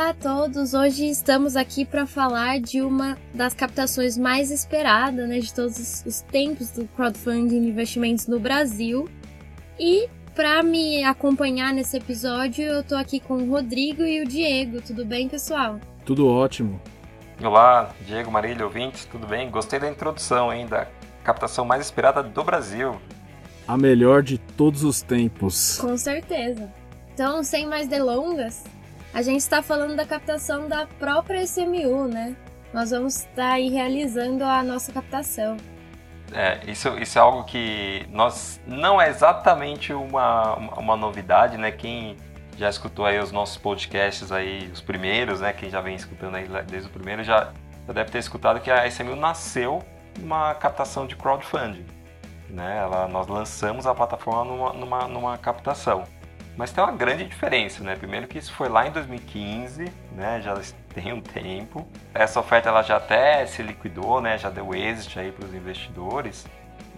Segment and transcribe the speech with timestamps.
[0.00, 0.72] Olá a todos!
[0.72, 6.22] Hoje estamos aqui para falar de uma das captações mais esperadas né, de todos os
[6.22, 9.06] tempos do crowdfunding de investimentos no Brasil.
[9.78, 14.80] E para me acompanhar nesse episódio, eu estou aqui com o Rodrigo e o Diego.
[14.80, 15.78] Tudo bem, pessoal?
[16.06, 16.80] Tudo ótimo.
[17.38, 19.50] Olá, Diego, Marília, ouvintes, tudo bem?
[19.50, 20.86] Gostei da introdução, hein, da
[21.22, 22.98] captação mais esperada do Brasil.
[23.68, 25.76] A melhor de todos os tempos.
[25.78, 26.72] Com certeza.
[27.12, 28.64] Então, sem mais delongas,
[29.12, 32.36] a gente está falando da captação da própria SMU, né?
[32.72, 35.56] Nós vamos estar aí realizando a nossa captação.
[36.32, 41.72] É, isso, isso é algo que nós não é exatamente uma, uma novidade, né?
[41.72, 42.16] Quem
[42.56, 45.52] já escutou aí os nossos podcasts aí, os primeiros, né?
[45.52, 47.52] Quem já vem escutando aí desde o primeiro já,
[47.86, 49.82] já deve ter escutado que a SMU nasceu
[50.20, 51.84] uma captação de crowdfunding.
[52.48, 52.78] Né?
[52.78, 56.04] Ela, nós lançamos a plataforma numa, numa, numa captação.
[56.60, 57.96] Mas tem uma grande diferença, né?
[57.96, 60.42] Primeiro que isso foi lá em 2015, né?
[60.42, 60.60] Já
[60.92, 61.88] tem um tempo.
[62.12, 64.36] Essa oferta ela já até se liquidou, né?
[64.36, 66.46] Já deu êxito aí para os investidores.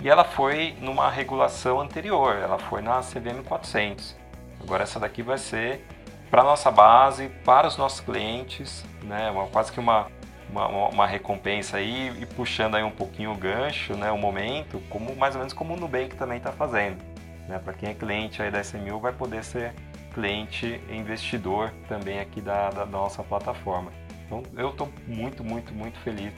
[0.00, 4.16] E ela foi numa regulação anterior, ela foi na CVM 400.
[4.60, 5.86] Agora essa daqui vai ser
[6.28, 9.30] para nossa base, para os nossos clientes, né?
[9.30, 10.08] Uma, quase que uma,
[10.50, 14.10] uma, uma, recompensa aí e puxando aí um pouquinho o gancho, né?
[14.10, 17.11] O momento, como mais ou menos como o Nubank também está fazendo.
[17.48, 17.58] Né?
[17.58, 19.72] Para quem é cliente aí da SMU vai poder ser
[20.14, 23.90] cliente investidor também aqui da, da nossa plataforma.
[24.26, 26.32] Então eu estou muito, muito, muito feliz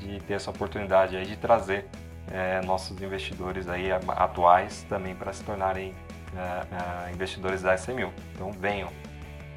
[0.00, 1.86] de ter essa oportunidade aí de trazer
[2.30, 5.94] é, nossos investidores aí atuais também para se tornarem
[6.36, 8.12] é, é, investidores da SMU.
[8.34, 8.88] Então venham.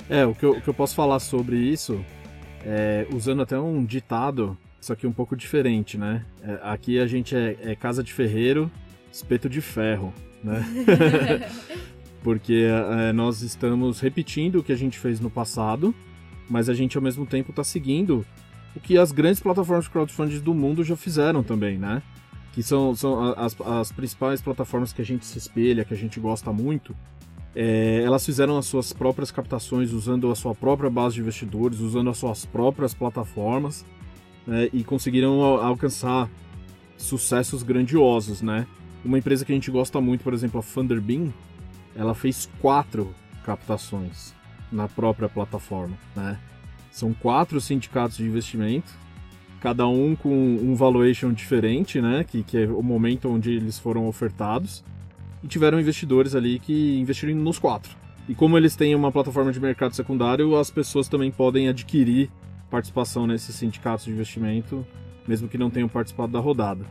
[0.10, 2.04] É, o que eu, o que eu posso falar sobre isso,
[2.66, 6.26] é, usando até um ditado, isso aqui um pouco diferente, né?
[6.44, 8.70] É, aqui a gente é, é casa de ferreiro,
[9.14, 10.62] espeto de ferro né?
[12.22, 12.66] Porque
[13.00, 15.94] é, nós estamos repetindo o que a gente fez no passado,
[16.50, 18.26] mas a gente ao mesmo tempo está seguindo
[18.76, 22.02] o que as grandes plataformas de crowdfunding do mundo já fizeram também, né?
[22.54, 26.20] Que são, são as, as principais plataformas que a gente se espelha, que a gente
[26.20, 26.96] gosta muito.
[27.56, 32.10] É, elas fizeram as suas próprias captações usando a sua própria base de investidores, usando
[32.10, 33.86] as suas próprias plataformas
[34.48, 36.30] né, e conseguiram alcançar
[36.98, 38.66] sucessos grandiosos, né?
[39.04, 41.34] Uma empresa que a gente gosta muito, por exemplo, a Thunderbeam,
[41.96, 43.14] ela fez quatro
[43.46, 44.34] captações
[44.72, 46.40] na própria plataforma, né?
[46.92, 48.92] São quatro sindicatos de investimento,
[49.60, 52.24] cada um com um valuation diferente, né?
[52.24, 54.84] Que, que é o momento onde eles foram ofertados.
[55.44, 57.96] E tiveram investidores ali que investiram nos quatro.
[58.28, 62.30] E como eles têm uma plataforma de mercado secundário, as pessoas também podem adquirir
[62.70, 64.88] participação nesses sindicatos de investimento,
[65.28, 66.86] mesmo que não tenham participado da rodada.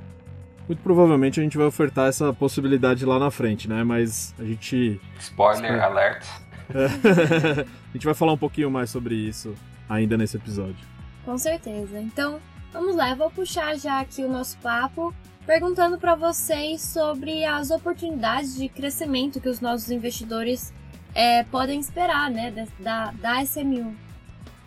[0.72, 3.84] Muito provavelmente a gente vai ofertar essa possibilidade lá na frente, né?
[3.84, 4.98] Mas a gente.
[5.18, 6.24] Spoiler alert!
[6.72, 9.54] a gente vai falar um pouquinho mais sobre isso
[9.86, 10.82] ainda nesse episódio.
[11.26, 12.00] Com certeza.
[12.00, 12.40] Então,
[12.72, 17.70] vamos lá, eu vou puxar já aqui o nosso papo perguntando para vocês sobre as
[17.70, 20.72] oportunidades de crescimento que os nossos investidores
[21.14, 23.94] é, podem esperar, né, da, da SMU.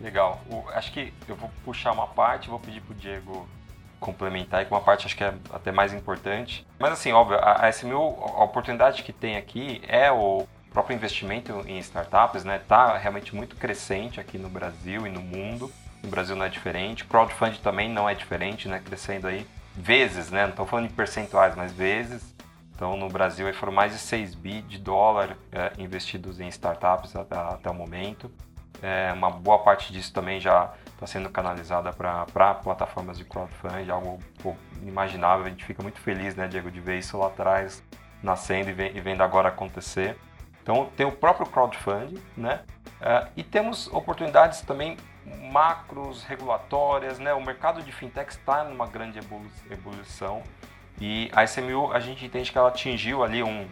[0.00, 0.40] Legal.
[0.48, 3.48] O, acho que eu vou puxar uma parte, vou pedir pro Diego
[4.06, 6.64] complementar e com uma parte acho que é até mais importante.
[6.78, 7.96] Mas assim, óbvio, a, a SMU,
[8.36, 12.60] a oportunidade que tem aqui é o próprio investimento em startups, né?
[12.68, 15.72] Tá realmente muito crescente aqui no Brasil e no mundo.
[16.02, 17.04] No Brasil não é diferente.
[17.04, 18.80] Crowdfunding também não é diferente, né?
[18.84, 20.42] Crescendo aí vezes, né?
[20.42, 22.34] Não estou falando em percentuais, mas vezes.
[22.74, 27.36] Então, no Brasil foram mais de 6 bi de dólar é, investidos em startups até,
[27.36, 28.30] até o momento.
[28.82, 34.18] É, uma boa parte disso também já está sendo canalizada para plataformas de crowdfunding, algo
[34.42, 35.46] pô, inimaginável.
[35.46, 37.82] A gente fica muito feliz, né, Diego, de ver isso lá atrás
[38.22, 40.16] nascendo e, vendo agora acontecer.
[40.62, 42.62] Então, tem o próprio crowdfunding, né?
[43.00, 44.96] Uh, e temos oportunidades também
[45.52, 47.34] macros, regulatórias, né?
[47.34, 49.20] O mercado de fintech está numa grande
[49.70, 50.42] evolução
[51.00, 53.68] e a SMU, a gente entende que ela atingiu ali um,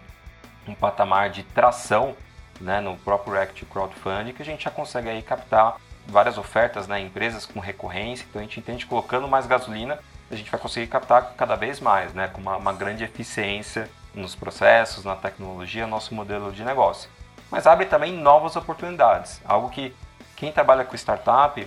[0.68, 2.14] um patamar de tração
[2.60, 7.00] né, no próprio React Crowdfunding que a gente já consegue aí captar várias ofertas, né,
[7.00, 9.98] empresas com recorrência, então a gente entende colocando mais gasolina,
[10.30, 14.34] a gente vai conseguir captar cada vez mais, né, com uma, uma grande eficiência nos
[14.34, 17.10] processos, na tecnologia, nosso modelo de negócio.
[17.50, 19.94] Mas abre também novas oportunidades, algo que
[20.36, 21.66] quem trabalha com startup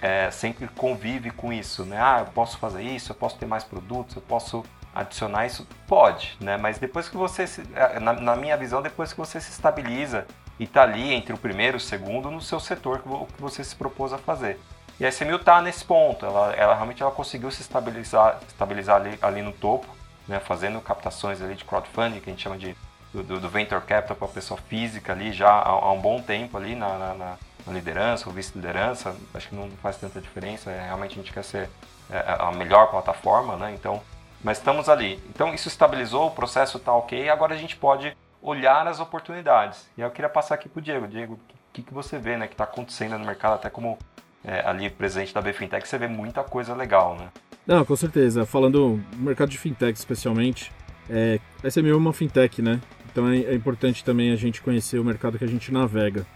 [0.00, 1.98] é, sempre convive com isso, né?
[2.00, 4.64] Ah, eu posso fazer isso, eu posso ter mais produtos, eu posso
[4.94, 5.66] adicionar isso?
[5.86, 6.56] Pode, né?
[6.56, 10.26] Mas depois que você, se, é, na, na minha visão, depois que você se estabiliza
[10.58, 13.76] e está ali entre o primeiro e o segundo no seu setor que você se
[13.76, 14.60] propôs a fazer.
[14.98, 19.18] E a SMU está nesse ponto, ela, ela, realmente ela conseguiu se estabilizar, estabilizar ali,
[19.22, 19.86] ali no topo,
[20.26, 22.76] né, fazendo captações ali de crowdfunding, que a gente chama de
[23.12, 26.56] do, do venture capital para a pessoa física ali já há, há, um bom tempo
[26.56, 31.12] ali na, na, a liderança ou vice-liderança, acho que não faz tanta diferença, é, realmente
[31.12, 31.70] a gente quer ser
[32.10, 33.72] é, a melhor plataforma, né?
[33.74, 34.00] Então,
[34.42, 35.22] mas estamos ali.
[35.28, 38.16] Então isso estabilizou, o processo está ok, agora a gente pode
[38.48, 39.86] olhar as oportunidades.
[39.96, 41.06] E eu queria passar aqui para o Diego.
[41.06, 41.38] Diego, o
[41.72, 43.98] que, que você vê né, que está acontecendo no mercado, até como
[44.42, 47.28] é, ali presidente da BFintech, você vê muita coisa legal, né?
[47.66, 48.46] Não, com certeza.
[48.46, 50.72] Falando no mercado de fintech especialmente,
[51.10, 52.80] é, a SMU é uma fintech, né?
[53.12, 56.26] Então é, é, importante também a gente conhecer o mercado que a gente navega.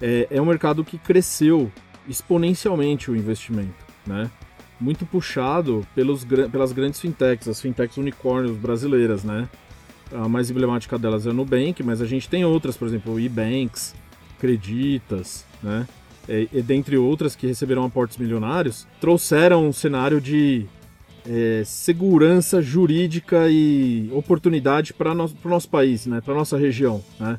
[0.00, 1.70] É, é um mercado que cresceu
[2.08, 4.30] exponencialmente o investimento, né?
[4.80, 9.46] Muito puxado pelos, pelas grandes fintechs, as fintechs unicórnios brasileiras, né?
[10.12, 13.20] A mais emblemática delas é o Nubank, mas a gente tem outras, por exemplo, o
[13.20, 13.94] eBanks,
[14.38, 15.86] Creditas, né?
[16.28, 20.66] E, e dentre outras que receberam aportes milionários, trouxeram um cenário de
[21.26, 26.20] é, segurança jurídica e oportunidade para o nosso, nosso país, né?
[26.20, 27.02] para nossa região.
[27.18, 27.38] Né?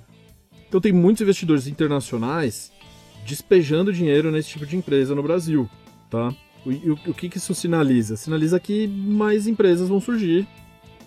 [0.67, 2.71] Então tem muitos investidores internacionais
[3.25, 5.69] despejando dinheiro nesse tipo de empresa no Brasil.
[6.09, 6.33] Tá?
[6.65, 8.15] O, o, o que, que isso sinaliza?
[8.15, 10.47] Sinaliza que mais empresas vão surgir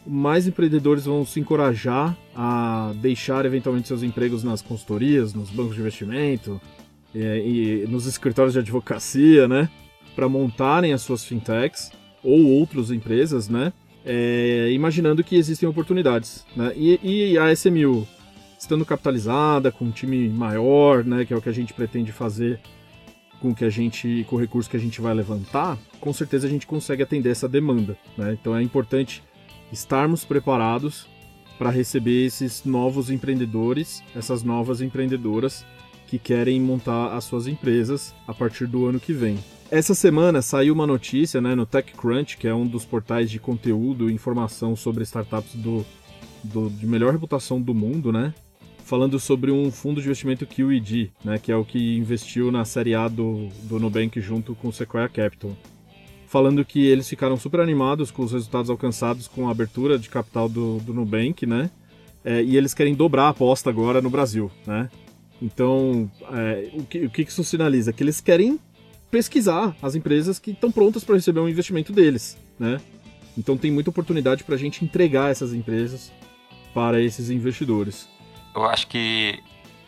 [0.06, 5.80] mais empreendedores vão se encorajar a deixar eventualmente seus empregos nas consultorias, nos bancos de
[5.80, 6.60] investimento
[7.14, 9.68] e, e nos escritórios de advocacia, né?
[10.14, 11.90] Para montarem as suas fintechs
[12.22, 13.72] ou outras empresas, né?
[14.04, 16.72] É, imaginando que existem oportunidades, né?
[16.76, 18.06] E, e, a SMU
[18.58, 21.24] estando capitalizada, com um time maior, né?
[21.24, 22.60] Que é o que a gente pretende fazer
[23.40, 26.50] com que a gente, com o recurso que a gente vai levantar, com certeza a
[26.50, 28.36] gente consegue atender essa demanda, né?
[28.40, 29.22] Então é importante
[29.72, 31.06] estarmos preparados
[31.58, 35.64] para receber esses novos empreendedores, essas novas empreendedoras
[36.06, 39.38] que querem montar as suas empresas a partir do ano que vem.
[39.70, 44.10] Essa semana saiu uma notícia né, no TechCrunch, que é um dos portais de conteúdo
[44.10, 45.84] e informação sobre startups do,
[46.42, 48.34] do, de melhor reputação do mundo, né?
[48.84, 52.94] Falando sobre um fundo de investimento QED, né, que é o que investiu na série
[52.94, 55.56] A do, do Nubank junto com o Sequoia Capital
[56.34, 60.48] falando que eles ficaram super animados com os resultados alcançados com a abertura de capital
[60.48, 61.70] do, do Nubank, né?
[62.24, 64.90] É, e eles querem dobrar a aposta agora no Brasil, né?
[65.40, 67.92] Então, é, o, que, o que isso sinaliza?
[67.92, 68.58] Que eles querem
[69.12, 72.80] pesquisar as empresas que estão prontas para receber um investimento deles, né?
[73.38, 76.10] Então tem muita oportunidade para a gente entregar essas empresas
[76.74, 78.08] para esses investidores.
[78.56, 79.38] Eu acho que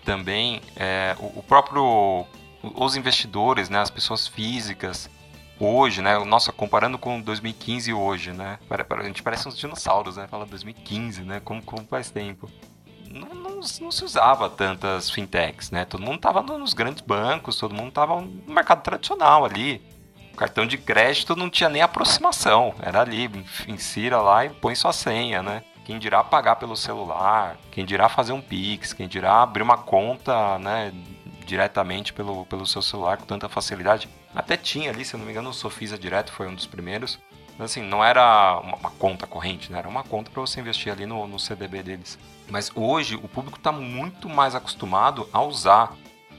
[0.05, 2.25] também é, o, o próprio
[2.63, 5.11] os investidores, né, as pessoas físicas,
[5.59, 6.19] hoje, né?
[6.25, 8.59] Nossa, comparando com 2015 e hoje, né?
[8.69, 10.27] A gente parece uns dinossauros, né?
[10.27, 11.41] Fala 2015, né?
[11.45, 12.51] Como, como faz tempo.
[13.09, 15.85] Não, não, não, se usava tantas fintechs, né?
[15.85, 19.83] Todo mundo estava nos grandes bancos, todo mundo estava no mercado tradicional ali.
[20.33, 23.31] O cartão de crédito não tinha nem aproximação, era ali,
[23.67, 25.63] insira lá e põe sua senha, né?
[25.87, 30.59] Quem dirá pagar pelo celular, quem dirá fazer um Pix, quem dirá abrir uma conta,
[30.59, 30.93] né?
[31.47, 34.09] Diretamente pelo, pelo seu celular com tanta facilidade.
[34.35, 37.19] Até tinha ali, se eu não me engano, o Sofisa Direto foi um dos primeiros.
[37.59, 39.79] Mas assim, não era uma, uma conta corrente, né?
[39.79, 42.19] Era uma conta para você investir ali no, no, CDB deles.
[42.51, 45.95] Mas hoje o público está muito mais acostumado a usar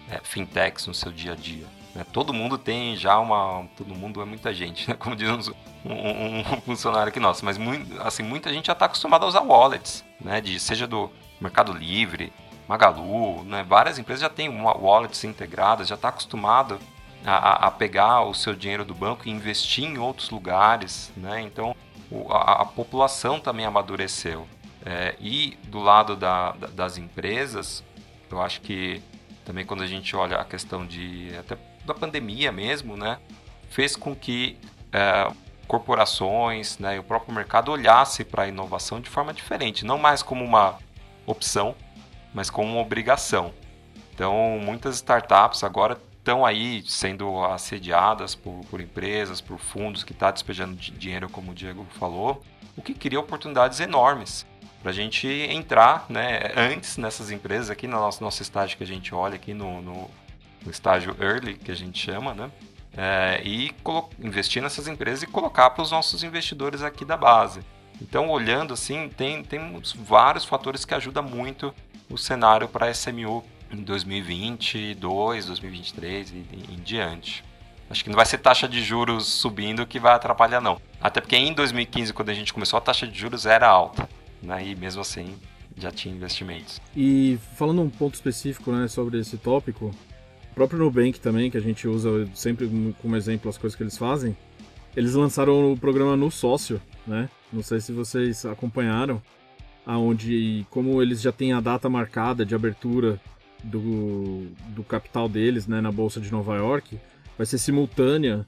[0.09, 1.65] é, fintechs no seu dia a dia.
[1.95, 2.05] Né?
[2.13, 3.65] Todo mundo tem já uma.
[3.75, 4.95] Todo mundo é muita gente, né?
[4.99, 5.53] Como diz um,
[5.85, 7.43] um, um funcionário aqui nosso.
[7.43, 10.39] Mas muito, assim, muita gente já está acostumada a usar wallets, né?
[10.39, 12.31] De, seja do Mercado Livre,
[12.67, 13.63] Magalu, né?
[13.63, 16.79] várias empresas já têm wallets integradas, já está acostumado
[17.25, 21.41] a, a, pegar o seu dinheiro do banco e investir em outros lugares, né?
[21.41, 21.75] Então
[22.11, 24.47] o, a, a, população também amadureceu.
[24.85, 27.83] É, e do lado da, da, das empresas,
[28.29, 29.01] eu acho que
[29.43, 33.17] também quando a gente olha a questão de até da pandemia mesmo, né,
[33.69, 34.57] fez com que
[34.91, 35.31] é,
[35.67, 40.21] corporações, né, e o próprio mercado olhasse para a inovação de forma diferente, não mais
[40.21, 40.77] como uma
[41.25, 41.75] opção,
[42.37, 43.51] mas como uma obrigação.
[44.13, 50.27] Então, muitas startups agora estão aí sendo assediadas por, por empresas, por fundos que estão
[50.27, 52.43] tá despejando dinheiro, como o Diego falou,
[52.75, 54.45] o que cria oportunidades enormes
[54.83, 58.87] para a gente entrar né, antes nessas empresas aqui no nosso, nosso estágio que a
[58.87, 60.11] gente olha aqui no, no,
[60.63, 62.51] no estágio early que a gente chama, né?
[62.95, 63.71] É, e
[64.19, 67.61] investir nessas empresas e colocar para os nossos investidores aqui da base.
[68.01, 71.73] Então, olhando assim, tem, tem vários fatores que ajudam muito
[72.09, 77.43] o cenário para SMU em 2022, 2023 e em diante.
[77.89, 80.79] Acho que não vai ser taxa de juros subindo que vai atrapalhar, não.
[80.99, 84.09] Até porque em 2015, quando a gente começou, a taxa de juros era alta.
[84.41, 84.67] Né?
[84.67, 85.35] E mesmo assim,
[85.77, 86.81] já tinha investimentos.
[86.95, 89.93] E falando um ponto específico né, sobre esse tópico,
[90.51, 92.69] o próprio Nubank também, que a gente usa sempre
[93.01, 94.35] como exemplo as coisas que eles fazem,
[94.95, 97.29] eles lançaram o programa No Sócio, né?
[97.53, 99.21] Não sei se vocês acompanharam,
[99.87, 103.19] aonde como eles já têm a data marcada de abertura
[103.63, 106.99] do, do capital deles né, na Bolsa de Nova York
[107.37, 108.45] vai ser simultânea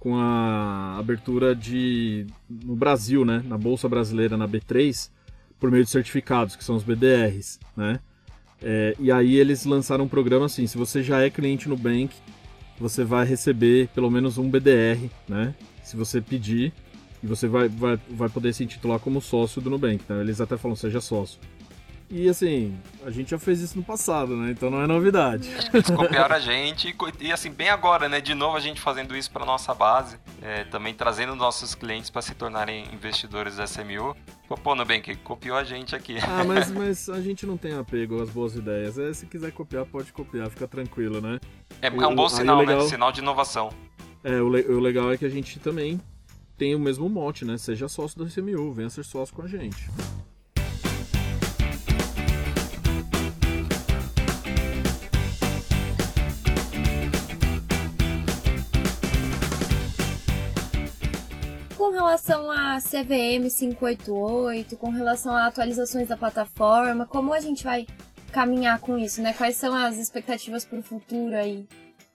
[0.00, 5.10] com a abertura de no Brasil, né, na Bolsa Brasileira, na B3,
[5.60, 8.00] por meio de certificados, que são os BDRs, né?
[8.62, 12.14] É, e aí eles lançaram um programa assim, se você já é cliente no Bank,
[12.78, 15.54] você vai receber pelo menos um BDR, né?
[15.84, 16.72] Se você pedir,
[17.22, 20.20] e você vai, vai, vai poder se intitular como sócio do Nubank, né?
[20.20, 21.38] Eles até falam, seja sócio.
[22.12, 24.50] E assim, a gente já fez isso no passado, né?
[24.50, 25.48] Então não é novidade.
[25.72, 28.20] Eles copiaram a gente e assim, bem agora, né?
[28.20, 32.20] De novo a gente fazendo isso para nossa base, é, também trazendo nossos clientes para
[32.20, 34.16] se tornarem investidores SMU.
[34.60, 36.16] Pô, Nubank, copiou a gente aqui.
[36.20, 38.98] Ah, mas, mas a gente não tem apego às boas ideias.
[38.98, 41.38] É, se quiser copiar, pode copiar, fica tranquilo, né?
[41.80, 42.88] É, é um bom sinal, legal, né?
[42.88, 43.70] Sinal de inovação.
[44.24, 46.00] É, o, o legal é que a gente também
[46.60, 47.56] tem o mesmo mote, né?
[47.56, 49.88] Seja sócio do SMU, venha ser sócio com a gente.
[61.78, 67.86] com relação a CVM 588, com relação a atualizações da plataforma, como a gente vai
[68.30, 69.32] caminhar com isso, né?
[69.32, 71.66] Quais são as expectativas para o futuro aí?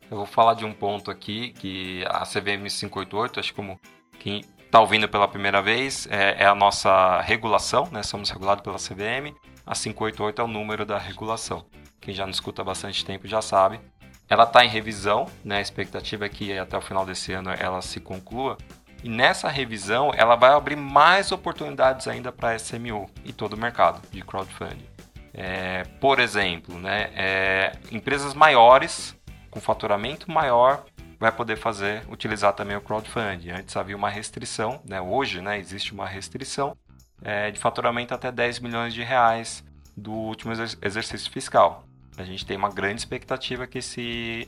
[0.09, 3.79] Eu vou falar de um ponto aqui que a CVM 588, acho que como
[4.25, 8.01] quem está ouvindo pela primeira vez, é, é, a nossa regulação, né?
[8.01, 9.37] Somos regulados pela CVM.
[9.63, 11.63] A 588 é o número da regulação.
[12.01, 13.79] Quem já nos escuta há bastante tempo já sabe.
[14.27, 15.57] Ela está em revisão, né?
[15.57, 18.57] A expectativa é que até o final desse ano ela se conclua.
[19.03, 24.01] E nessa revisão, ela vai abrir mais oportunidades ainda para SMU e todo o mercado
[24.09, 24.89] de crowdfunding.
[25.35, 29.15] É, por exemplo, né, é, empresas maiores,
[29.51, 30.83] com faturamento maior,
[31.19, 33.51] vai poder fazer, utilizar também o crowdfunding.
[33.51, 36.75] Antes havia uma restrição, né, hoje né, existe uma restrição
[37.21, 39.63] é, de faturamento até 10 milhões de reais
[39.95, 41.85] do último exercício fiscal.
[42.17, 44.47] A gente tem uma grande expectativa que esse,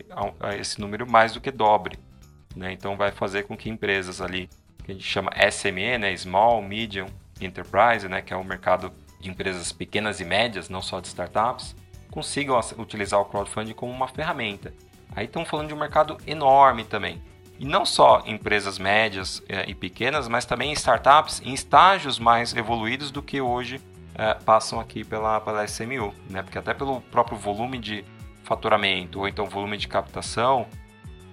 [0.57, 1.99] esse número mais do que dobre.
[2.55, 2.71] Né?
[2.71, 4.49] Então vai fazer com que empresas ali,
[4.83, 6.15] que a gente chama SME, né?
[6.15, 7.07] Small, Medium
[7.41, 8.21] Enterprise, né?
[8.21, 11.75] que é o mercado de empresas pequenas e médias, não só de startups,
[12.09, 14.73] consigam utilizar o crowdfunding como uma ferramenta.
[15.15, 17.21] Aí estamos falando de um mercado enorme também.
[17.59, 23.09] E não só empresas médias eh, e pequenas, mas também startups em estágios mais evoluídos
[23.09, 23.81] do que hoje
[24.13, 26.13] eh, passam aqui pela, pela SMU.
[26.29, 26.43] Né?
[26.43, 28.05] Porque até pelo próprio volume de
[28.43, 30.67] faturamento ou então volume de captação,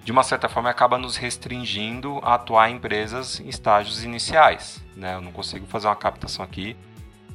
[0.04, 4.84] de uma certa forma acaba nos restringindo a atuar em empresas em estágios iniciais.
[4.96, 5.14] Né?
[5.14, 6.76] Eu não consigo fazer uma captação aqui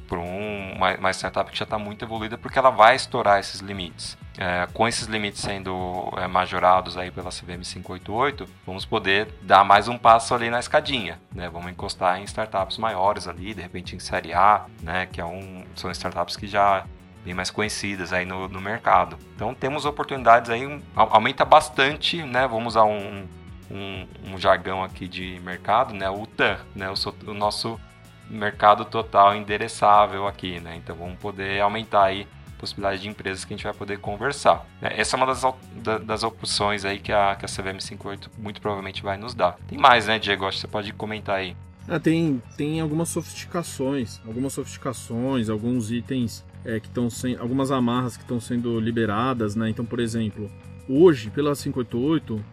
[0.06, 3.60] para um, uma, uma, startup que já está muito evoluída porque ela vai estourar esses
[3.60, 4.18] limites.
[4.42, 9.86] É, com esses limites sendo é, majorados aí pela CVM 588, vamos poder dar mais
[9.86, 11.50] um passo ali na escadinha, né?
[11.50, 15.04] Vamos encostar em startups maiores ali, de repente em série A, né?
[15.12, 16.86] Que é um, são startups que já
[17.22, 19.18] bem mais conhecidas aí no, no mercado.
[19.34, 22.48] Então temos oportunidades aí, aumenta bastante, né?
[22.48, 23.28] Vamos usar um,
[23.70, 26.08] um, um jargão aqui de mercado, né?
[26.08, 26.88] O TAM, né?
[26.88, 27.78] O, o, nosso
[28.30, 30.76] mercado total endereçável aqui, né?
[30.76, 32.26] Então vamos poder aumentar aí
[32.60, 34.66] possibilidade de empresas que a gente vai poder conversar.
[34.80, 34.92] Né?
[34.96, 35.42] Essa é uma das,
[36.04, 39.58] das opções aí que a, que a CVM 58 muito provavelmente vai nos dar.
[39.66, 40.46] Tem mais, né, Diego?
[40.46, 41.56] Acho que você pode comentar aí.
[41.88, 48.16] Ah, tem, tem algumas sofisticações, algumas sofisticações, alguns itens é, que estão sem algumas amarras
[48.16, 49.70] que estão sendo liberadas, né?
[49.70, 50.50] Então, por exemplo,
[50.88, 52.44] hoje pela 588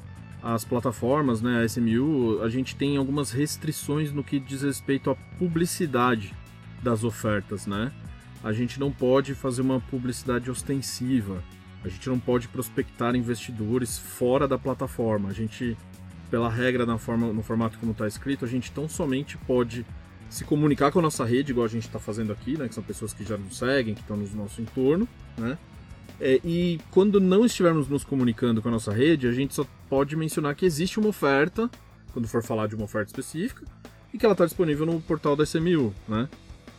[0.41, 5.15] as plataformas, né, a SMU, a gente tem algumas restrições no que diz respeito à
[5.37, 6.33] publicidade
[6.81, 7.91] das ofertas, né?
[8.43, 11.43] A gente não pode fazer uma publicidade ostensiva,
[11.83, 15.29] a gente não pode prospectar investidores fora da plataforma.
[15.29, 15.77] A gente,
[16.29, 19.85] pela regra na forma, no formato como está escrito, a gente tão somente pode
[20.29, 22.67] se comunicar com a nossa rede, igual a gente está fazendo aqui, né?
[22.67, 25.57] Que são pessoas que já nos seguem, que estão no nosso entorno, né?
[26.19, 30.15] É, e quando não estivermos nos comunicando com a nossa rede, a gente só pode
[30.15, 31.69] mencionar que existe uma oferta,
[32.11, 33.63] quando for falar de uma oferta específica,
[34.13, 36.27] e que ela está disponível no portal da SMU, né?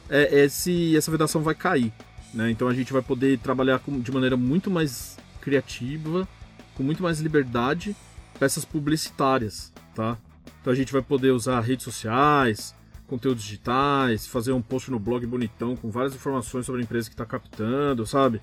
[0.09, 1.93] É, esse, essa vedação vai cair,
[2.33, 2.51] né?
[2.51, 6.27] Então a gente vai poder trabalhar com, de maneira muito mais criativa,
[6.75, 7.95] com muito mais liberdade,
[8.39, 10.17] peças publicitárias, tá?
[10.61, 12.75] Então a gente vai poder usar redes sociais,
[13.07, 17.15] conteúdos digitais, fazer um post no blog bonitão com várias informações sobre a empresa que
[17.15, 18.41] está captando, sabe?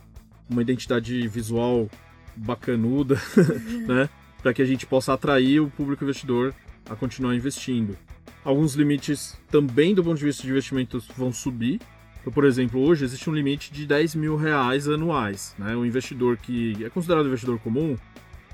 [0.49, 1.89] Uma identidade visual
[2.35, 3.15] bacanuda,
[3.87, 4.09] né?
[4.41, 6.53] Para que a gente possa atrair o público investidor
[6.89, 7.97] a continuar investindo.
[8.43, 11.79] Alguns limites também do ponto de vista de investimentos vão subir.
[12.21, 15.55] Então, por exemplo, hoje existe um limite de 10 mil reais anuais.
[15.57, 15.75] Né?
[15.75, 17.97] O investidor que é considerado investidor comum,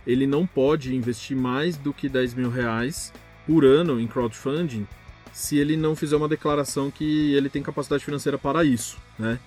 [0.06, 3.14] ele não pode investir mais do que 10 mil reais
[3.46, 4.88] por ano em crowdfunding
[5.32, 9.40] se ele não fizer uma declaração que ele tem capacidade financeira para isso, né?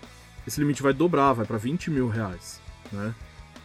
[0.46, 3.14] Esse limite vai dobrar, vai para 20 mil reais, né?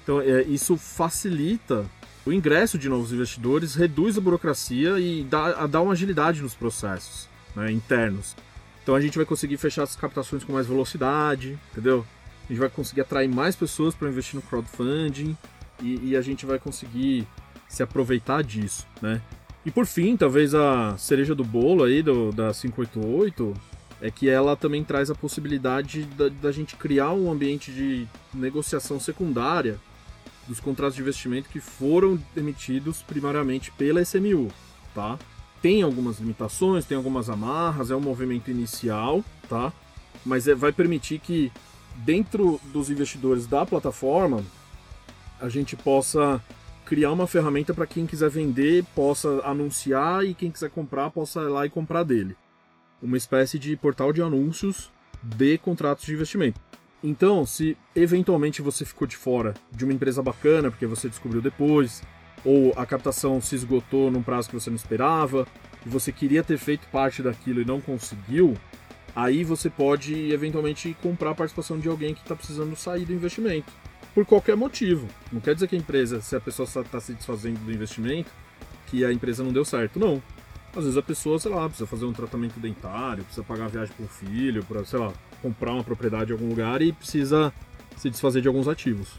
[0.03, 1.85] Então, é, isso facilita
[2.25, 7.27] o ingresso de novos investidores, reduz a burocracia e dá, dá uma agilidade nos processos
[7.55, 8.35] né, internos.
[8.83, 12.05] Então a gente vai conseguir fechar as captações com mais velocidade, entendeu?
[12.45, 15.37] A gente vai conseguir atrair mais pessoas para investir no crowdfunding
[15.81, 17.27] e, e, a gente vai conseguir
[17.67, 19.21] se aproveitar disso, né?
[19.65, 23.53] E por fim, talvez a cereja do bolo aí do, da 588
[24.01, 28.99] é que ela também traz a possibilidade da, da gente criar um ambiente de negociação
[28.99, 29.79] secundária
[30.49, 34.51] dos contratos de investimento que foram emitidos primariamente pela SMU,
[34.95, 35.17] tá?
[35.61, 39.71] Tem algumas limitações, tem algumas amarras, é um movimento inicial, tá?
[40.25, 41.51] Mas é, vai permitir que
[41.97, 44.43] dentro dos investidores da plataforma
[45.39, 46.43] a gente possa
[46.83, 51.49] criar uma ferramenta para quem quiser vender possa anunciar e quem quiser comprar possa ir
[51.49, 52.35] lá e comprar dele.
[53.01, 54.89] Uma espécie de portal de anúncios
[55.21, 56.59] de contratos de investimento.
[57.03, 62.03] Então, se eventualmente você ficou de fora de uma empresa bacana porque você descobriu depois,
[62.43, 65.47] ou a captação se esgotou num prazo que você não esperava,
[65.85, 68.55] e você queria ter feito parte daquilo e não conseguiu,
[69.15, 73.71] aí você pode eventualmente comprar a participação de alguém que está precisando sair do investimento.
[74.13, 75.07] Por qualquer motivo.
[75.31, 78.29] Não quer dizer que a empresa, se a pessoa está se desfazendo do investimento,
[78.87, 79.99] que a empresa não deu certo.
[79.99, 80.21] Não.
[80.75, 83.93] Às vezes a pessoa, sei lá, precisa fazer um tratamento dentário, precisa pagar a viagem
[83.95, 85.11] para o filho, para, sei lá,
[85.41, 87.53] comprar uma propriedade em algum lugar e precisa
[87.97, 89.09] se desfazer de alguns ativos.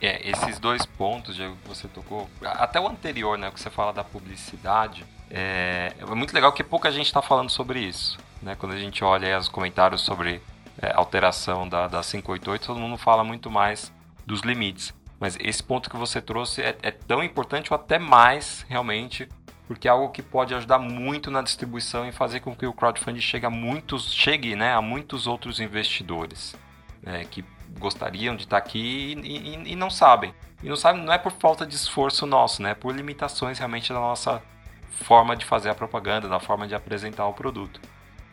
[0.00, 4.04] É, esses dois pontos, que você tocou, até o anterior, né, que você fala da
[4.04, 8.16] publicidade, é, é muito legal que pouca gente está falando sobre isso.
[8.40, 8.54] Né?
[8.54, 10.40] Quando a gente olha os comentários sobre
[10.80, 13.92] é, alteração da, da 588, todo mundo fala muito mais
[14.24, 14.94] dos limites.
[15.18, 19.28] Mas esse ponto que você trouxe é, é tão importante ou até mais, realmente,
[19.68, 23.20] porque é algo que pode ajudar muito na distribuição e fazer com que o crowdfunding
[23.20, 26.56] chegue a muitos, chegue, né, a muitos outros investidores
[27.02, 27.44] né, que
[27.78, 30.34] gostariam de estar aqui e, e, e, não sabem.
[30.62, 33.92] E não sabem não é por falta de esforço nosso, né, é por limitações realmente
[33.92, 34.42] da nossa
[34.90, 37.78] forma de fazer a propaganda, da forma de apresentar o produto.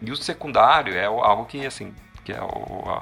[0.01, 1.93] E o secundário é algo que, assim,
[2.23, 3.01] que é o, a,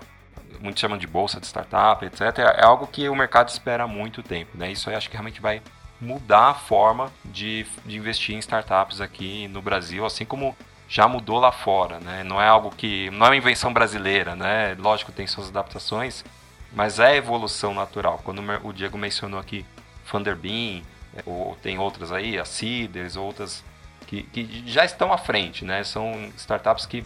[0.60, 2.22] muitos chamam de bolsa de startup, etc.
[2.58, 4.72] É algo que o mercado espera há muito tempo, né?
[4.72, 5.62] Isso aí acho que realmente vai
[6.04, 10.56] mudar a forma de, de investir em startups aqui no Brasil, assim como
[10.88, 12.24] já mudou lá fora, né?
[12.24, 14.76] Não é algo que não é uma invenção brasileira, né?
[14.78, 16.24] Lógico tem suas adaptações,
[16.72, 18.22] mas é evolução natural.
[18.24, 19.66] Quando o Diego mencionou aqui
[20.10, 20.84] Thunderbeam,
[21.16, 23.64] é, ou tem outras aí, a Seeders, outras
[24.06, 25.84] que, que já estão à frente, né?
[25.84, 27.06] São startups que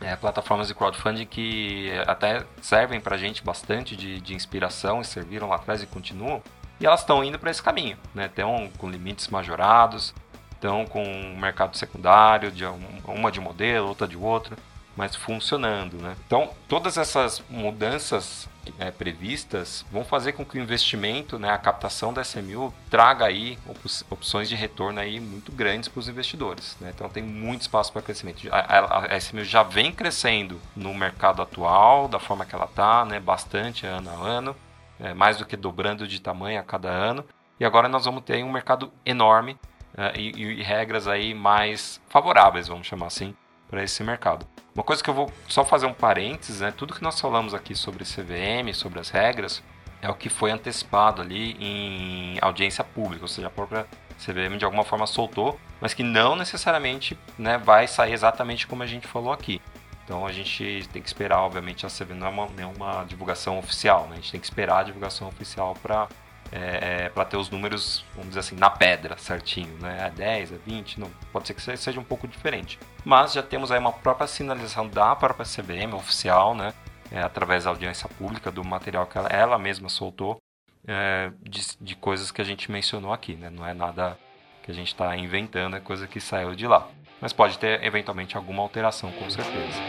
[0.00, 5.04] é, plataformas de crowdfunding que até servem para a gente bastante de, de inspiração e
[5.04, 6.42] serviram lá atrás e continuam.
[6.80, 8.26] E elas estão indo para esse caminho, né?
[8.26, 10.14] Estão com limites majorados,
[10.52, 12.64] estão com um mercado secundário, de
[13.06, 14.56] uma de modelo, outra de outro,
[14.96, 16.16] mas funcionando, né?
[16.26, 22.12] Então, todas essas mudanças é, previstas vão fazer com que o investimento, né, a captação
[22.12, 26.76] da SMU traga aí op opções de retorno aí muito grandes para os investidores.
[26.80, 26.92] Né?
[26.94, 28.48] Então tem muito espaço para crescimento.
[28.50, 33.04] A, a, a, SMU já vem crescendo no mercado atual, da forma que ela está,
[33.04, 34.56] né, bastante ano a ano,
[34.98, 37.24] é, mais do que dobrando de tamanho a cada ano.
[37.58, 39.58] E agora nós vamos ter um mercado enorme
[39.96, 43.34] é, e, e regras aí mais favoráveis, vamos chamar assim,
[43.70, 44.46] para esse mercado.
[44.74, 46.72] Uma coisa que eu vou só fazer um parênteses, né?
[46.76, 49.62] Tudo que nós falamos aqui sobre CVM, sobre as regras,
[50.02, 53.86] é o que foi antecipado ali em audiência pública, ou seja, a própria
[54.18, 58.86] CVM de alguma forma soltou, mas que não necessariamente né, vai sair exatamente como a
[58.86, 59.62] gente falou aqui.
[60.04, 63.04] Então a gente tem que esperar, obviamente, a CVM não é uma, não é uma
[63.04, 64.12] divulgação oficial, né?
[64.12, 66.08] a gente tem que esperar a divulgação oficial para
[66.52, 70.06] é, é para ter os números, vamos dizer assim, na pedra, certinho, né?
[70.06, 72.78] É 10, é 20, não, pode ser que seja um pouco diferente.
[73.04, 76.72] Mas já temos aí uma própria sinalização da própria CBM oficial, né?
[77.10, 80.40] É, através da audiência pública do material que ela, ela mesma soltou,
[80.86, 83.50] é, de, de, coisas que a gente mencionou aqui, né?
[83.50, 84.18] Não é nada
[84.62, 86.88] que a gente está inventando, é coisa que saiu de lá.
[87.20, 89.80] Mas pode ter eventualmente alguma alteração, com certeza.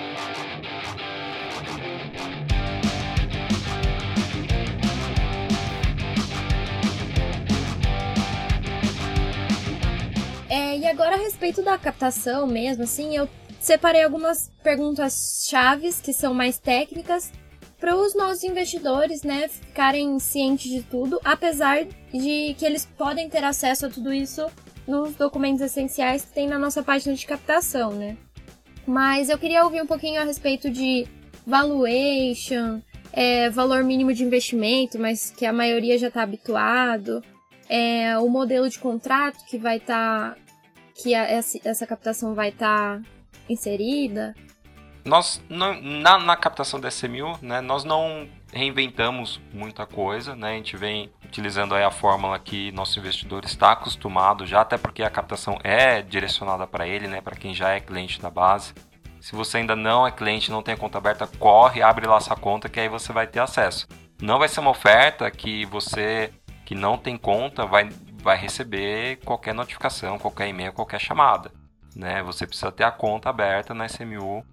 [10.85, 13.27] e agora a respeito da captação mesmo, assim, eu
[13.59, 17.31] separei algumas perguntas chaves que são mais técnicas
[17.79, 23.43] para os nossos investidores, né, ficarem cientes de tudo, apesar de que eles podem ter
[23.43, 24.45] acesso a tudo isso
[24.87, 28.17] nos documentos essenciais que tem na nossa página de captação, né?
[28.85, 31.07] Mas eu queria ouvir um pouquinho a respeito de
[31.45, 37.23] valuation, é, valor mínimo de investimento, mas que a maioria já está habituado,
[37.67, 40.45] é, o modelo de contrato que vai estar tá
[40.95, 43.09] que a, essa, captação vai estar tá
[43.49, 44.33] inserida.
[45.05, 50.53] Nós não, na, na captação da SMU, né, nós não reinventamos muita coisa, né?
[50.53, 55.03] A gente vem utilizando aí a fórmula que nosso investidor está acostumado já, até porque
[55.03, 57.21] a captação é direcionada para ele, né?
[57.21, 58.73] Para quem já é cliente da base.
[59.21, 62.35] Se você ainda não é cliente, não tem a conta aberta, corre, abre lá sua
[62.35, 63.87] conta que aí você vai ter acesso.
[64.21, 66.31] Não vai ser uma oferta que você
[66.63, 67.89] que não tem conta vai,
[68.21, 71.51] vai receber qualquer notificação, qualquer e-mail, qualquer chamada.
[71.95, 72.23] Né?
[72.23, 74.43] Você precisa ter a conta aberta na SMU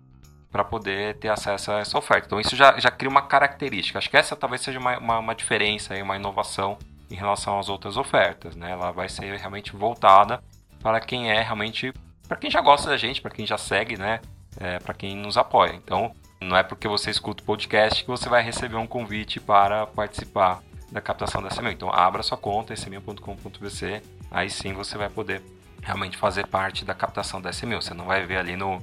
[0.53, 2.27] para poder ter acesso a essa oferta.
[2.27, 3.99] Então isso já, já cria uma característica.
[3.99, 6.77] Acho que essa talvez seja uma, uma, uma diferença, uma inovação
[7.11, 8.55] em relação às outras ofertas.
[8.55, 8.71] Né?
[8.71, 10.43] Ela vai ser realmente voltada
[10.83, 11.93] para quem é realmente,
[12.29, 14.21] para quem já gosta da gente, para quem já segue, né?
[14.61, 15.73] É, para quem nos apoia.
[15.73, 19.87] Então não é porque você escuta o podcast que você vai receber um convite para
[19.87, 20.61] participar
[20.91, 21.71] da captação da SMU.
[21.71, 25.41] Então abra sua conta, smu.com.bc, aí sim você vai poder
[25.81, 27.81] realmente fazer parte da captação da SMU.
[27.81, 28.79] Você não vai ver ali no,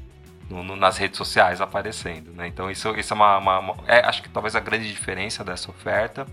[0.49, 2.31] no, no, nas redes sociais aparecendo.
[2.31, 2.47] Né?
[2.47, 5.69] Então isso, isso é uma, uma, uma é, acho que talvez a grande diferença dessa
[5.69, 6.25] oferta.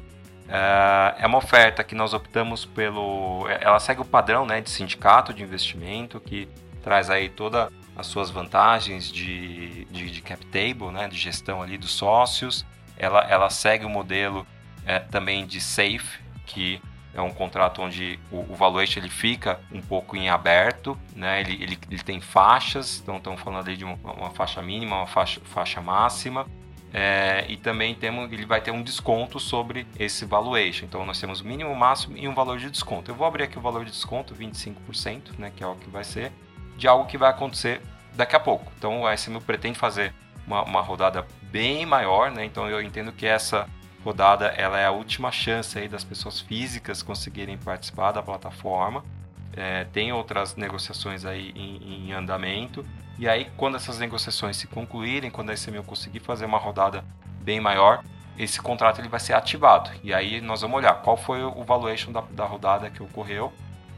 [0.49, 3.47] É, é uma oferta que nós optamos pelo.
[3.61, 6.49] Ela segue o padrão né, de sindicato de investimento, que
[6.83, 11.77] traz aí todas as suas vantagens de, de, de, cap table, né, de gestão ali
[11.77, 12.65] dos sócios.
[12.97, 14.47] Ela, ela segue o modelo
[14.87, 16.81] é, também de safe, que
[17.17, 21.41] é um contrato onde o, o valuation ele fica um pouco em aberto, né?
[21.41, 25.07] ele, ele, ele tem faixas, então estamos falando ali de uma, uma faixa mínima, uma
[25.07, 26.47] faixa, faixa máxima,
[26.93, 30.85] é, e também temos, ele vai ter um desconto sobre esse valuation.
[30.85, 33.11] Então nós temos mínimo, máximo e um valor de desconto.
[33.11, 36.05] Eu vou abrir aqui o valor de desconto, 25%, né, que é o que vai
[36.05, 36.31] ser,
[36.77, 37.81] de algo que vai acontecer
[38.13, 38.71] daqui a pouco.
[38.77, 40.13] Então a SMU pretende fazer
[40.47, 42.45] uma, uma rodada bem maior, né?
[42.45, 43.67] então eu entendo que essa
[44.07, 49.05] rodada ela é a última chance aí das pessoas físicas conseguirem participar da plataforma.
[49.53, 52.87] É, tem outras negociações aí em, em, andamento.
[53.19, 57.05] E aí, quando essas negociações se concluírem, quando a SMU conseguir fazer uma rodada
[57.41, 58.05] bem maior,
[58.39, 59.91] esse contrato ele vai ser ativado.
[60.05, 63.53] E aí nós vamos olhar qual foi o valuation da, da rodada que ocorreu.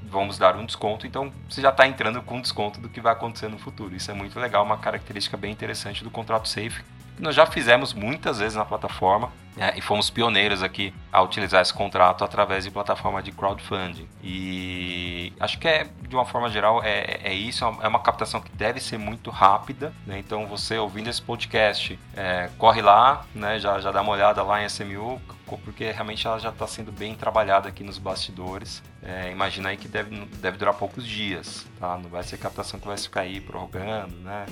[0.05, 3.49] Vamos dar um desconto, então você já está entrando com desconto do que vai acontecer
[3.49, 3.95] no futuro.
[3.95, 6.83] Isso é muito legal, uma característica bem interessante do contrato Safe,
[7.15, 11.61] que nós já fizemos muitas vezes na plataforma né, e fomos pioneiros aqui a utilizar
[11.61, 14.09] esse contrato através de plataforma de crowdfunding.
[14.23, 18.51] E acho que é, de uma forma geral, é, é isso, é uma captação que
[18.53, 19.93] deve ser muito rápida.
[20.07, 20.19] Né?
[20.19, 23.59] Então, você ouvindo esse podcast, é, corre lá, né?
[23.59, 25.21] já, já dá uma olhada lá em SMU,
[25.65, 28.83] porque realmente ela já está sendo bem trabalhada aqui nos bastidores.
[29.03, 31.97] É, imagina aí que deve, deve durar poucos dias, tá?
[31.97, 34.47] Não vai ser captação que vai ficar aí prorrogando, né?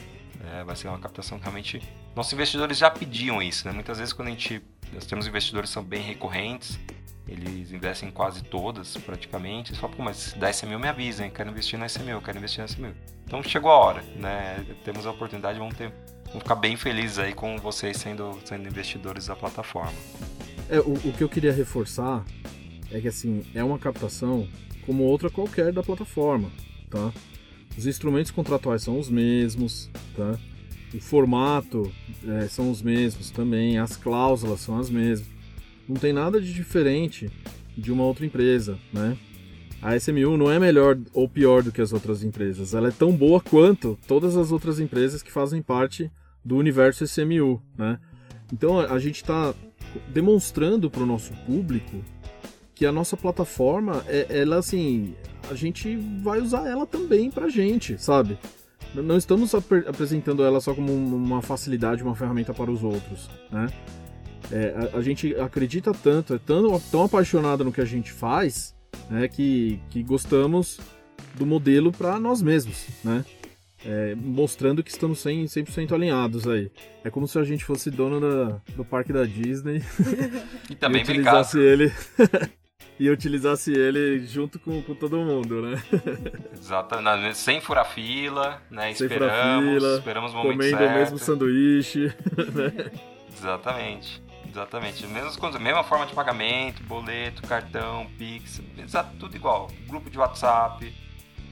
[0.52, 1.82] É, vai ser uma captação que realmente.
[2.14, 3.74] Nossos investidores já pediam isso, né?
[3.74, 6.78] Muitas vezes quando a gente nós temos investidores que são bem recorrentes,
[7.28, 9.70] eles investem em quase todas, praticamente.
[9.70, 11.32] Eles falam, Pô, mas da SMU me avisa, hein?
[11.34, 12.94] Quero investir na SMU, quero investir na SMU.
[13.24, 14.64] Então chegou a hora, né?
[14.84, 15.92] Temos a oportunidade, vamos, ter,
[16.26, 19.92] vamos ficar bem felizes aí com vocês sendo, sendo investidores da plataforma.
[20.68, 22.24] É, o, o que eu queria reforçar
[22.92, 24.48] é que assim, é uma captação
[24.84, 26.48] como outra qualquer da plataforma,
[26.88, 27.12] tá?
[27.76, 30.38] Os instrumentos contratuais são os mesmos, tá?
[30.94, 31.90] O formato
[32.26, 35.28] é, são os mesmos também, as cláusulas são as mesmas.
[35.88, 37.30] Não tem nada de diferente
[37.76, 39.16] de uma outra empresa, né?
[39.82, 43.12] A SMU não é melhor ou pior do que as outras empresas, ela é tão
[43.12, 46.10] boa quanto todas as outras empresas que fazem parte
[46.44, 47.98] do universo SMU, né?
[48.52, 49.54] Então a gente está
[50.08, 52.02] demonstrando para o nosso público
[52.74, 55.14] que a nossa plataforma, é, ela assim,
[55.50, 58.38] a gente vai usar ela também para gente, sabe?
[58.94, 63.66] Não estamos ap apresentando ela só como uma facilidade, uma ferramenta para os outros, né?
[64.50, 68.76] É, a, a, gente acredita tanto, é tão, tão apaixonado no que a gente faz,
[69.10, 70.78] né, que, que gostamos
[71.34, 73.24] do modelo para nós mesmos, né?
[73.84, 76.70] É, mostrando que estamos 100%, 100 alinhados aí.
[77.04, 79.82] É como se a gente fosse dono da, do parque da Disney
[80.70, 81.92] e também e utilizasse ele
[82.98, 85.82] e utilizasse ele junto com, com todo mundo, né?
[86.52, 88.94] Exatamente, sem furar fila, né?
[88.94, 90.90] Sem esperamos, fila, esperamos o momento comendo certo.
[90.90, 92.06] o mesmo sanduíche,
[92.54, 92.90] né?
[93.36, 94.22] Exatamente.
[94.48, 95.06] Exatamente.
[95.06, 98.62] Mesmas coisas, mesma forma de pagamento, boleto, cartão, Pix,
[99.18, 99.68] tudo igual.
[99.86, 100.94] Grupo de WhatsApp,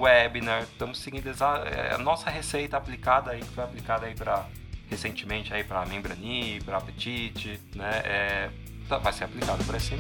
[0.00, 4.46] webinar, estamos seguindo é, a nossa receita aplicada aí, que foi aplicada aí para
[4.88, 8.00] recentemente aí para Membrani, para Apetite, né?
[8.04, 8.50] É,
[8.88, 9.94] tá, vai ser aplicado para esse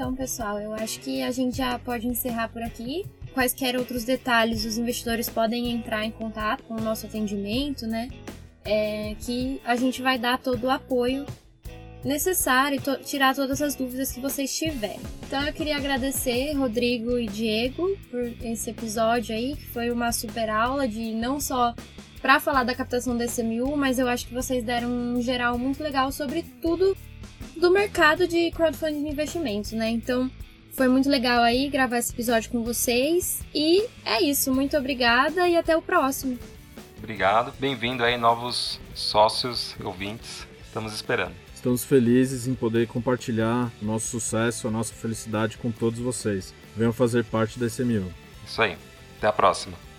[0.00, 0.58] então, pessoal.
[0.58, 3.04] Eu acho que a gente já pode encerrar por aqui.
[3.34, 8.08] Quaisquer outros detalhes, os investidores podem entrar em contato com o nosso atendimento, né?
[8.64, 11.26] é, que a gente vai dar todo o apoio
[12.04, 15.00] necessário e to tirar todas as dúvidas que vocês tiverem.
[15.26, 20.48] Então eu queria agradecer Rodrigo e Diego por esse episódio aí, que foi uma super
[20.48, 21.74] aula de não só
[22.22, 25.82] para falar da captação da SMU, mas eu acho que vocês deram um geral muito
[25.82, 26.96] legal sobre tudo
[27.60, 29.90] do mercado de crowdfunding de investimentos, né?
[29.90, 30.30] Então,
[30.72, 33.42] foi muito legal aí gravar esse episódio com vocês.
[33.54, 36.38] E é isso, muito obrigada e até o próximo.
[36.98, 37.52] Obrigado.
[37.58, 40.46] Bem-vindo aí, novos sócios, ouvintes.
[40.64, 41.34] Estamos esperando.
[41.54, 46.54] Estamos felizes em poder compartilhar o nosso sucesso, a nossa felicidade com todos vocês.
[46.74, 48.10] Venham fazer parte da SMU.
[48.46, 48.76] Isso aí.
[49.18, 49.89] Até a próxima.